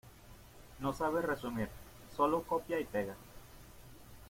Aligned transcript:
No 0.79 0.93
sabe 0.93 1.21
resumir, 1.21 1.69
sólo 2.15 2.41
copia 2.41 2.79
y 2.79 2.85
pega. 2.85 3.13